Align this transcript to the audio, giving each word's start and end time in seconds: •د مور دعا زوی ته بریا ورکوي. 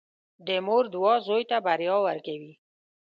•د 0.47 0.49
مور 0.65 0.83
دعا 0.93 1.15
زوی 1.25 1.43
ته 1.49 1.57
بریا 1.65 1.95
ورکوي. 2.07 2.53